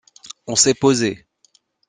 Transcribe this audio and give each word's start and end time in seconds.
On 0.47 0.55
s’est 0.55 0.73
posé. 0.73 1.27